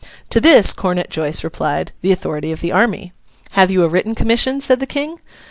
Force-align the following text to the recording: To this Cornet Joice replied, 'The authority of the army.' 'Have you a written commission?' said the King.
To 0.31 0.41
this 0.41 0.73
Cornet 0.73 1.11
Joice 1.11 1.43
replied, 1.43 1.91
'The 2.01 2.11
authority 2.11 2.51
of 2.51 2.59
the 2.59 2.71
army.' 2.71 3.13
'Have 3.51 3.69
you 3.69 3.83
a 3.83 3.87
written 3.87 4.15
commission?' 4.15 4.59
said 4.59 4.79
the 4.79 4.87
King. 4.87 5.19